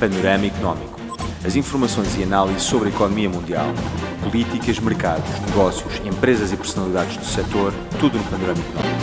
[0.00, 0.98] Panorama Económico.
[1.44, 3.66] As informações e análises sobre a economia mundial,
[4.24, 9.00] políticas, mercados, negócios, empresas e personalidades do setor, tudo no Panorama Económico.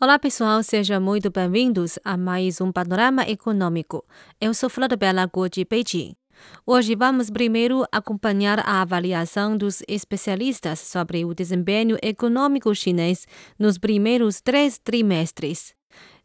[0.00, 4.04] Olá pessoal, sejam muito bem-vindos a mais um Panorama Econômico.
[4.40, 6.14] Eu sou Flor Bela Guo de Beijing.
[6.64, 13.26] Hoje vamos primeiro acompanhar a avaliação dos especialistas sobre o desempenho econômico chinês
[13.58, 15.74] nos primeiros três trimestres.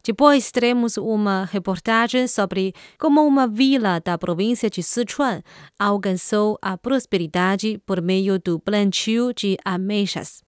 [0.02, 5.42] Depois teremos uma reportagem sobre como uma vila da província de Sichuan
[5.78, 10.42] alcançou a prosperidade por meio do plantio de ameixas.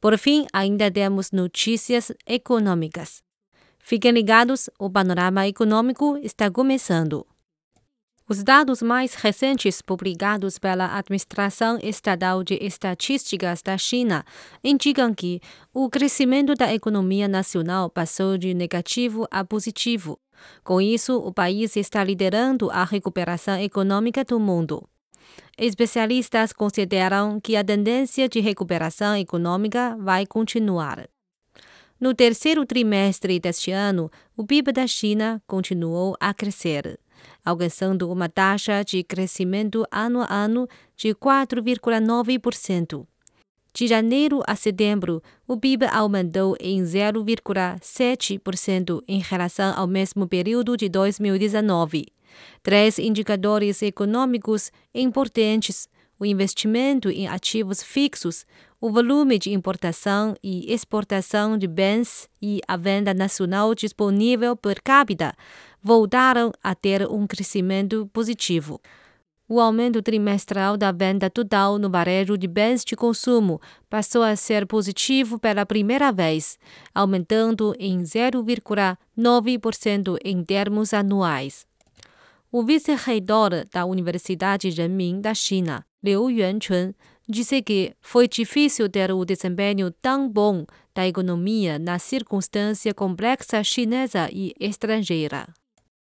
[0.00, 3.22] Por fim, ainda temos notícias econômicas.
[3.78, 7.26] Fiquem ligados, o panorama econômico está começando.
[8.28, 14.24] Os dados mais recentes publicados pela Administração Estatal de Estatísticas da China
[14.64, 15.40] indicam que
[15.72, 20.18] o crescimento da economia nacional passou de negativo a positivo.
[20.64, 24.88] Com isso, o país está liderando a recuperação econômica do mundo.
[25.56, 31.08] Especialistas consideram que a tendência de recuperação econômica vai continuar.
[32.00, 36.98] No terceiro trimestre deste ano, o PIB da China continuou a crescer
[37.44, 43.06] alcançando uma taxa de crescimento ano a ano de 4,9%.
[43.72, 50.88] De janeiro a setembro, o PIB aumentou em 0,7% em relação ao mesmo período de
[50.88, 52.06] 2019.
[52.62, 55.88] Três indicadores econômicos importantes
[56.18, 58.46] o investimento em ativos fixos,
[58.80, 65.34] o volume de importação e exportação de bens e a venda nacional disponível per capita
[65.86, 68.80] voltaram a ter um crescimento positivo.
[69.48, 74.66] O aumento trimestral da venda total no varejo de bens de consumo passou a ser
[74.66, 76.58] positivo pela primeira vez,
[76.92, 81.64] aumentando em 0,9% em termos anuais.
[82.50, 86.92] O vice-reitor da Universidade Renmin da China, Liu Yuanchun,
[87.28, 94.28] disse que foi difícil ter o desempenho tão bom da economia na circunstância complexa chinesa
[94.32, 95.46] e estrangeira.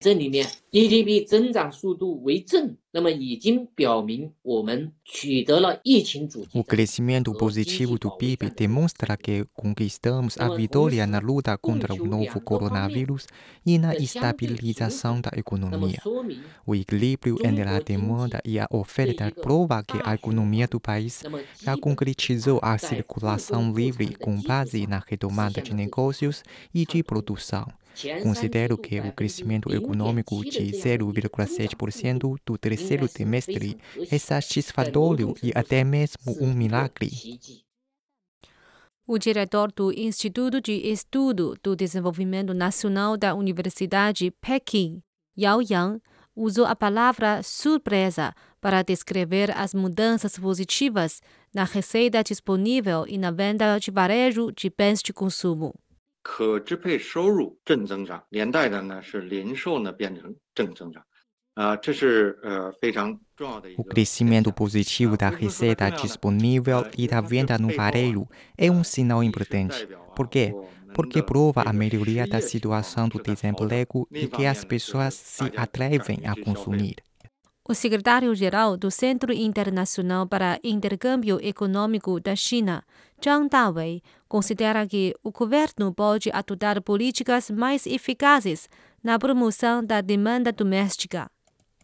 [0.02, 6.60] 这里面 GDP 增长速度为正，那么已经表明我们取得了疫情主题。
[6.60, 12.40] O crescimento positivo do PIB demonstra que conquistamos a vitória na luta contra o novo
[12.40, 13.26] coronavírus
[13.66, 16.00] e na estabilização da economia.
[16.64, 21.24] O equilíbrio entre a demanda e a oferta prova que a economia do país
[21.60, 27.66] já concretizou a circulação livre com base na retomada de negócios e de produção.
[28.23, 33.77] Considero que o crescimento econômico de 0,7% do terceiro trimestre
[34.11, 37.11] é satisfatório e até mesmo um milagre.
[39.07, 45.03] O diretor do Instituto de Estudo do Desenvolvimento Nacional da Universidade Pequim,
[45.37, 46.01] Yao Yang,
[46.35, 51.21] usou a palavra surpresa para descrever as mudanças positivas
[51.53, 55.75] na receita disponível e na venda de varejo de bens de consumo.
[56.22, 61.04] 可支配收入正增长，连带的呢是零售呢变成正增长，
[61.54, 68.28] 啊、这是呃非常重要的一 O 个 crescimento positivo da receita disponível e da venda no varejo
[68.58, 69.88] é um sinal importante.
[70.16, 70.54] Por quê?
[70.94, 76.36] Porque prova a melhoria da situação do desemprego e que as pessoas se atrevem a
[76.36, 76.96] consumir.
[77.70, 82.82] O secretário-geral do Centro Internacional para Intercâmbio Econômico da China,
[83.22, 88.70] Zhang Dawei, considera que o governo pode adotar políticas mais eficazes
[89.04, 91.30] na promoção da demanda doméstica.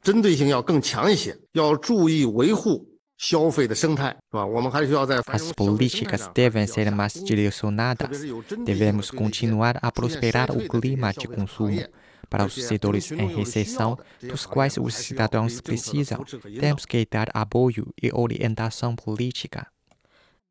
[0.02, 2.86] 针对性要更强一些，要注意维护
[3.18, 4.46] 消费的生态，是吧？
[4.46, 8.14] 我们还是需要在繁 As 荣消费生态 políticas 上 devem ser mais 特别 direcionadas.
[8.14, 11.72] 是有针对性 Devemos 地体现 continuar a 体现 prosperar 消 o 费的这个 clima 消 de 费的行 consumo
[11.72, 11.90] 业
[12.30, 14.94] para 而 os 且对 setores 群 em 众有需要 recessão, 的这些 dos 行 quais 业，我们 os
[14.94, 16.18] 还是要 cidadãos 对政策的 precisam.
[16.18, 19.68] 扶持和引导 Temos que dar apoio e orientação política.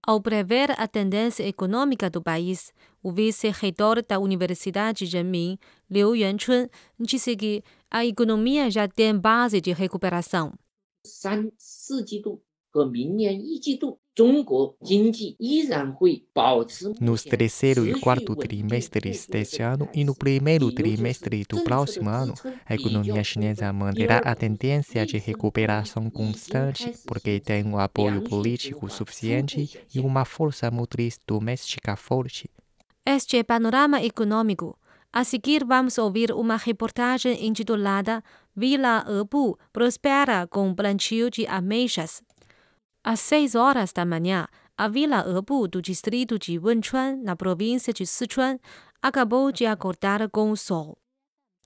[0.06, 5.58] Ao prever a tendência econômica do país, o vice-reitor da Universidade Renmin,
[5.90, 6.68] Liu Yuanchun,
[7.00, 10.54] disse que a economia já tem base de recuperação.
[17.00, 22.34] Nos terceiro e quarto trimestres deste ano e no primeiro trimestre do próximo ano,
[22.66, 29.80] a economia chinesa manterá a tendência de recuperação constante, porque tem um apoio político suficiente
[29.94, 32.50] e uma força motriz doméstica forte.
[33.06, 34.78] Este é panorama econômico.
[35.14, 38.24] A seguir, vamos ouvir uma reportagem intitulada
[38.56, 42.22] Vila Ebu prospera com plantio de ameixas.
[43.10, 48.06] Às seis horas da manhã, a Vila Ebu do distrito de Wenchuan, na província de
[48.06, 48.60] Sichuan,
[49.02, 50.98] acabou de acordar com o sol.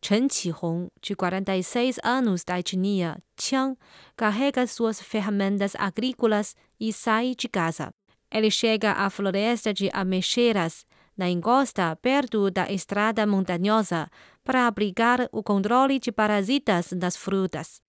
[0.04, 3.76] Chen Qihong, de 46 anos da etnia Qiang,
[4.16, 7.92] carrega suas ferramentas agrícolas e sai de casa.
[8.30, 10.86] Ele chega à floresta de ameixeiras,
[11.18, 14.08] na encosta perto da estrada montanhosa,
[14.44, 17.82] para abrigar o controle de parasitas nas frutas.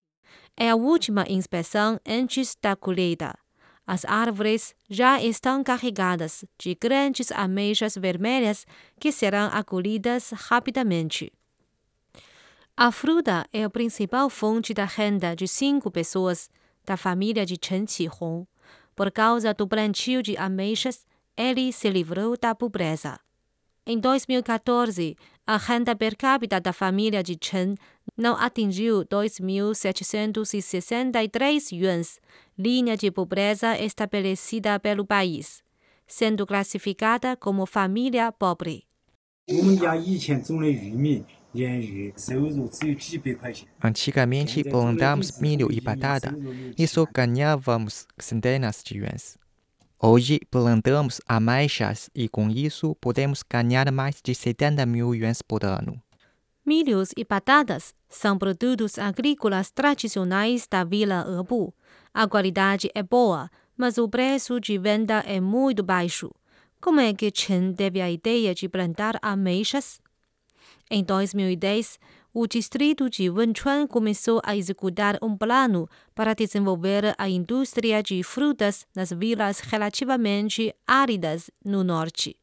[0.56, 3.41] É a última inspeção antes da colheita.
[3.86, 8.64] As árvores já estão carregadas de grandes ameixas vermelhas
[9.00, 11.32] que serão acolhidas rapidamente.
[12.76, 16.48] A fruta é a principal fonte da renda de cinco pessoas
[16.84, 18.46] da família de Chen Qihong.
[18.94, 21.04] Por causa do plantio de ameixas,
[21.36, 23.18] ele se livrou da pobreza.
[23.84, 27.74] Em 2014, a renda per capita da família de Chen
[28.16, 32.20] não atingiu 2.763 yuans,
[32.56, 35.62] linha de pobreza estabelecida pelo país,
[36.06, 38.84] sendo classificada como família pobre.
[43.82, 46.34] Antigamente plantamos milho e batata
[46.78, 49.38] e só ganhávamos centenas de yuans.
[49.98, 56.02] Hoje plantamos ameixas e com isso podemos ganhar mais de 70 mil yuans por ano.
[56.64, 61.74] Milhos e batatas são produtos agrícolas tradicionais da Vila Ebu.
[62.14, 66.30] A qualidade é boa, mas o preço de venda é muito baixo.
[66.80, 70.00] Como é que Chen teve a ideia de plantar ameixas?
[70.90, 71.98] Em 2010,
[72.34, 78.86] o distrito de Wenchuan começou a executar um plano para desenvolver a indústria de frutas
[78.94, 82.36] nas vilas relativamente áridas no norte.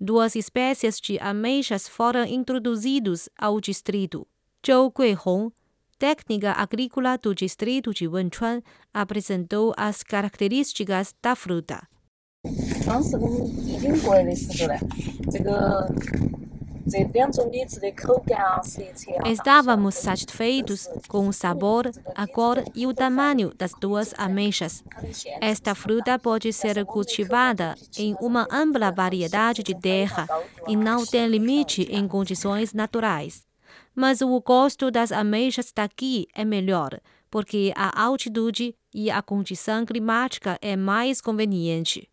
[0.00, 4.26] Duas espécies de ameixas foram introduzidas ao distrito.
[4.66, 5.52] Zhou Guihong,
[6.02, 8.60] técnica agrícola do distrito de Wenchuan,
[8.92, 11.86] apresentou as características da fruta.
[19.24, 24.82] Estávamos satisfeitos com o sabor, a cor e o tamanho das duas ameixas.
[25.40, 30.26] Esta fruta pode ser cultivada em uma ampla variedade de terra
[30.66, 33.51] e não tem limite em condições naturais.
[33.94, 36.98] Mas o gosto das ameixas daqui é melhor,
[37.30, 42.08] porque a altitude e a condição climática é mais conveniente.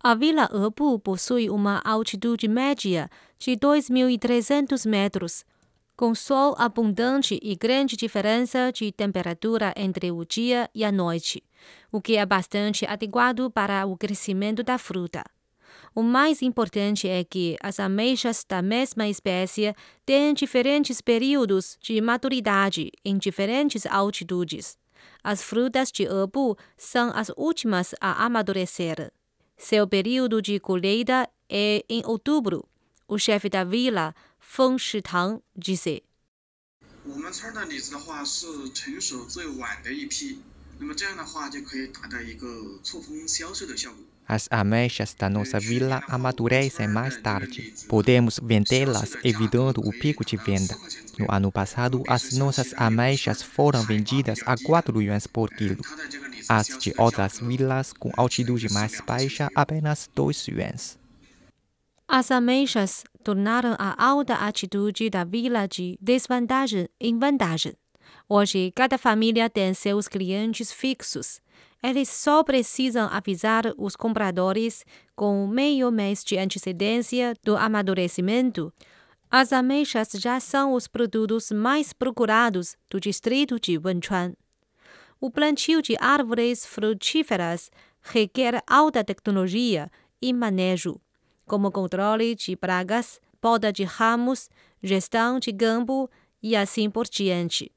[0.00, 5.44] A Vila Ebu possui uma altitude média de 2.300 metros,
[5.96, 11.42] com sol abundante e grande diferença de temperatura entre o dia e a noite,
[11.90, 15.24] o que é bastante adequado para o crescimento da fruta.
[15.98, 19.74] O mais importante é que as ameixas da mesma espécie
[20.06, 24.78] têm diferentes períodos de maturidade em diferentes altitudes.
[25.24, 29.12] As frutas de Ebu são as últimas a amadurecer.
[29.56, 32.64] Seu período de colheita é em outubro.
[33.08, 36.04] O chefe da vila, Feng Shitang, disse.
[44.28, 47.72] As ameixas da nossa vila amadurecem mais tarde.
[47.88, 50.76] Podemos vendê-las evitando o pico de venda.
[51.18, 55.82] No ano passado, as nossas ameixas foram vendidas a 4 yuans por quilo.
[56.46, 60.98] As de outras vilas com altitude mais baixa, apenas 2 yuans.
[62.06, 67.72] As ameixas tornaram a alta altitude da vila de desvantagem em vantagem.
[68.28, 71.40] Hoje, cada família tem seus clientes fixos.
[71.82, 78.72] Eles só precisam avisar os compradores com meio mês de antecedência do amadurecimento.
[79.30, 84.34] As ameixas já são os produtos mais procurados do distrito de Wenchuan.
[85.20, 87.70] O plantio de árvores frutíferas
[88.00, 91.00] requer alta tecnologia e manejo,
[91.46, 94.48] como controle de pragas, poda de ramos,
[94.82, 96.10] gestão de campo
[96.42, 97.70] e assim por diante.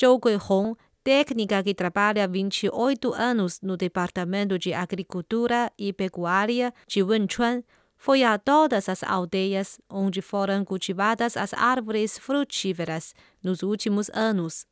[0.00, 0.76] Zhou Guihong,
[1.08, 7.62] técnica que trabalha 28 anos no Departamento de Agricultura e Pecuária de Wenchuan,
[7.96, 14.66] foi a todas as aldeias onde foram cultivadas as árvores frutíferas nos últimos anos.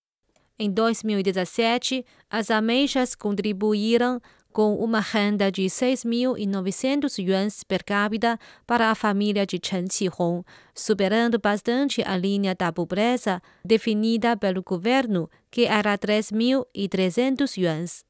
[0.59, 4.21] Em 2017, as ameixas contribuíram
[4.57, 10.43] com uma renda de 6.900 yuans per capita para a família de Chen Qihong,
[10.75, 18.03] superando bastante a linha da pobreza definida pelo governo, que era 3.300 yuans.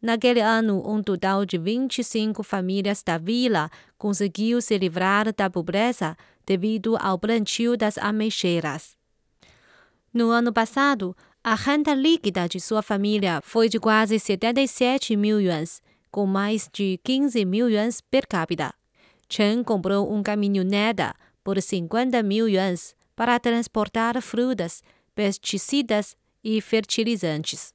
[0.00, 6.96] Naquele ano, um total de 25 famílias da vila conseguiu se livrar da pobreza devido
[7.00, 8.96] ao plantio das ameixeiras.
[10.14, 15.82] No ano passado, a renda líquida de sua família foi de quase 77 mil yuans,
[16.18, 18.74] com mais de 15 mil yuans per capita.
[19.28, 24.82] Chen comprou um caminhoneta por 50 mil yuans para transportar frutas,
[25.14, 27.72] pesticidas e fertilizantes.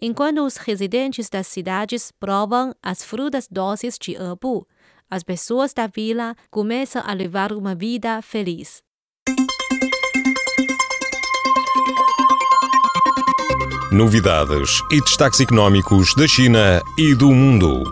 [0.00, 4.66] Enquanto os residentes das cidades provam as frutas doces de Ebu,
[5.10, 8.85] as pessoas da vila começam a levar uma vida feliz.
[13.96, 17.82] Novidades e destaques económicos da China e do mundo.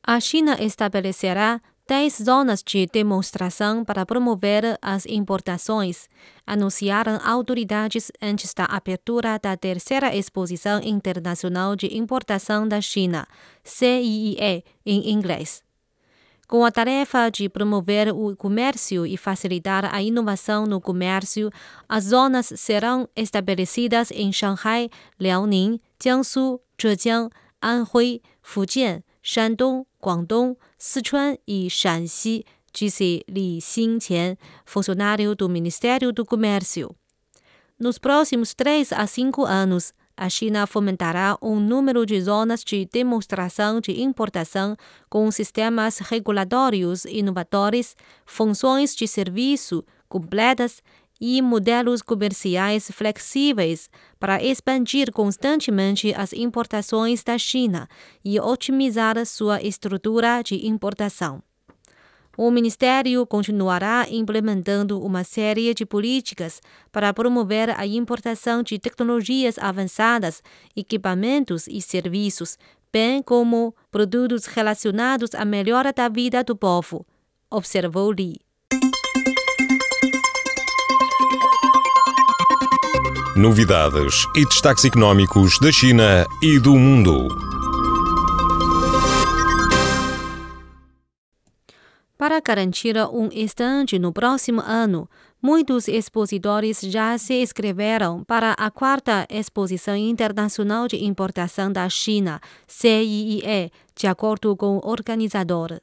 [0.00, 6.08] A China estabelecerá 10 zonas de demonstração para promover as importações,
[6.46, 13.26] anunciaram autoridades antes da abertura da terceira Exposição Internacional de Importação da China,
[13.64, 15.67] CIIE, em inglês.
[16.48, 21.50] Com a tarefa de promover o comércio e facilitar a inovação no comércio,
[21.86, 24.88] as zonas serão estabelecidas em Shanghai,
[25.20, 27.28] Liaoning, Jiangsu, Zhejiang,
[27.60, 36.96] Anhui, Fujian, Shandong, Guangdong, Sichuan e Shanxi, disse Li Xingqian, funcionário do Ministério do Comércio.
[37.78, 43.80] Nos próximos três a cinco anos, a China fomentará um número de zonas de demonstração
[43.80, 44.76] de importação
[45.08, 47.96] com sistemas regulatórios inovadores,
[48.26, 50.82] funções de serviço completas
[51.20, 57.88] e modelos comerciais flexíveis para expandir constantemente as importações da China
[58.24, 61.47] e otimizar sua estrutura de importação.
[62.40, 70.40] O Ministério continuará implementando uma série de políticas para promover a importação de tecnologias avançadas,
[70.76, 72.56] equipamentos e serviços,
[72.92, 77.04] bem como produtos relacionados à melhora da vida do povo,
[77.50, 78.36] observou Li.
[83.34, 87.47] Novidades e destaques económicos da China e do mundo.
[92.18, 95.08] Para garantir um estande no próximo ano,
[95.40, 103.70] muitos expositores já se inscreveram para a quarta Exposição Internacional de Importação da China, CIIE,
[103.94, 105.80] de acordo com o organizador.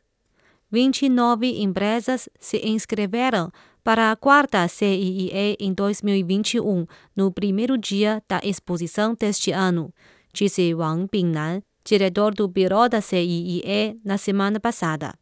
[0.69, 3.49] 29 empresas se inscreveram
[3.81, 9.89] para a quarta CIIE em 2021, no primeiro dia da exposição deste ano,
[10.33, 15.13] disse Wang Bingnan, diretor do Bureau da CIIE, na semana passada.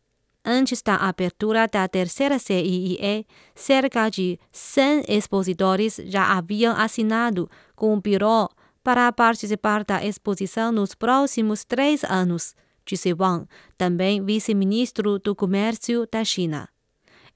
[0.45, 8.01] Antes da abertura da terceira CIIE, cerca de 100 expositores já haviam assinado com o
[8.01, 8.49] Bureau
[8.83, 12.53] para participar da exposição nos próximos três anos,
[12.85, 13.47] disse Wang,
[13.77, 16.67] também vice-ministro do Comércio da China.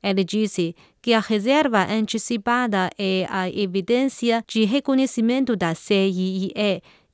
[0.03, 6.51] Ele disse que a reserva antecipada é a evidência de reconhecimento da CIIE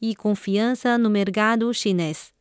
[0.01, 2.33] e confiança no mercado chinês.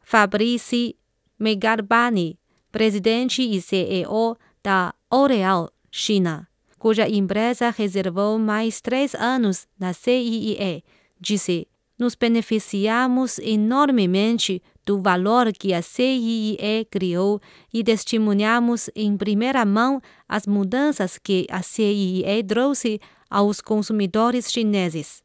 [0.00, 0.96] Fabrice
[1.38, 2.38] Megarbani,
[2.70, 6.48] presidente e CEO da L'Oréal China,
[6.78, 10.82] cuja empresa reservou mais três anos na CIIE,
[11.20, 11.66] disse:
[11.98, 16.56] Nos beneficiamos enormemente do valor que a CIE
[16.90, 17.40] criou
[17.72, 25.22] e testemunhamos em primeira mão as mudanças que a CIE trouxe aos consumidores chineses.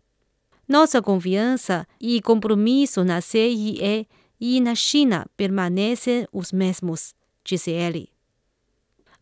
[0.67, 4.07] Nossa confiança e compromisso na CIE
[4.39, 7.13] e na China permanecem os mesmos,
[7.45, 8.09] disse ele.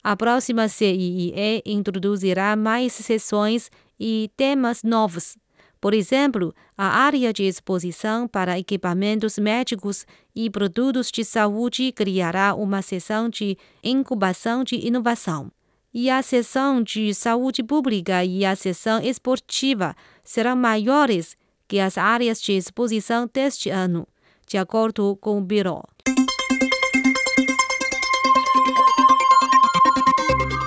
[0.03, 5.37] A próxima CIE introduzirá mais sessões e temas novos
[5.83, 12.81] por exemplo, a área de exposição para equipamentos médicos e produtos de saúde criará uma
[12.81, 15.51] seção de incubação de inovação.
[15.93, 21.35] E a seção de saúde pública e a seção esportiva serão maiores
[21.67, 24.07] que as áreas de exposição deste ano,
[24.47, 25.83] de acordo com o Bureau.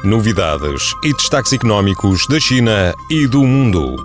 [0.06, 3.96] Novidades e destaques económicos da China e do mundo.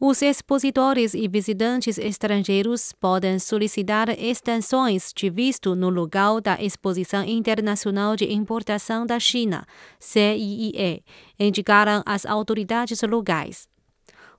[0.00, 8.16] Os expositores e visitantes estrangeiros podem solicitar extensões de visto no local da Exposição Internacional
[8.16, 9.64] de Importação da China,
[10.00, 11.04] CIIE,
[11.38, 13.68] indicaram as autoridades locais.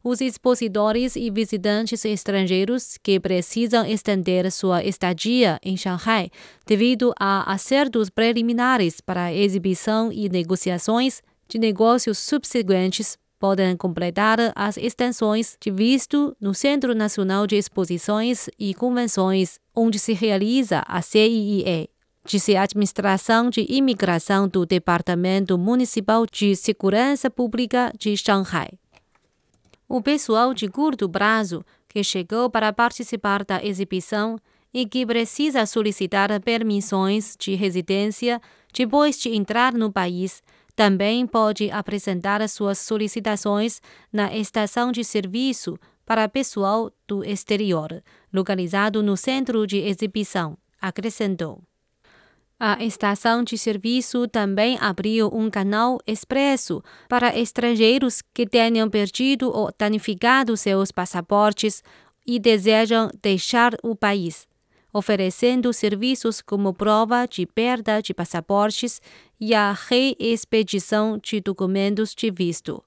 [0.09, 6.31] Os expositores e visitantes estrangeiros que precisam estender sua estadia em Shanghai
[6.65, 15.57] devido a acertos preliminares para exibição e negociações de negócios subsequentes podem completar as extensões
[15.59, 21.89] de visto no Centro Nacional de Exposições e Convenções, onde se realiza a CIIE,
[22.23, 28.69] disse a Administração de Imigração do Departamento Municipal de Segurança Pública de Shanghai.
[29.89, 34.37] O pessoal de curto prazo que chegou para participar da exibição
[34.73, 38.41] e que precisa solicitar permissões de residência
[38.73, 40.43] depois de entrar no país
[40.75, 43.81] também pode apresentar suas solicitações
[44.13, 45.75] na estação de serviço
[46.05, 51.66] para pessoal do exterior, localizado no centro de exibição, acrescentou.
[52.59, 59.69] A estação de serviço também abriu um canal expresso para estrangeiros que tenham perdido ou
[59.77, 61.83] danificado seus passaportes
[62.25, 64.47] e desejam deixar o país
[64.97, 68.99] oferecendo serviços como prova de perda de passaportes
[69.39, 72.83] e a reexpedição de documentos de visto.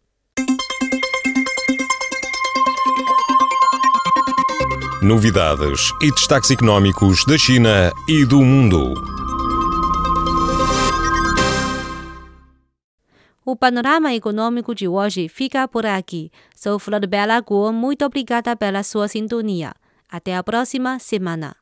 [5.02, 9.19] Novidades e destaques económicos da China e do mundo.
[13.50, 16.30] O panorama econômico de hoje fica por aqui.
[16.54, 19.74] Sou Flor Bela Guo, muito obrigada pela sua sintonia.
[20.08, 21.60] Até a próxima semana.